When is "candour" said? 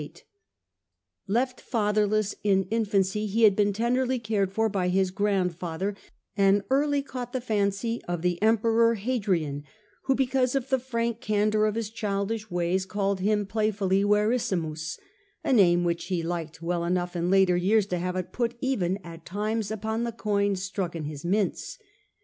11.21-11.65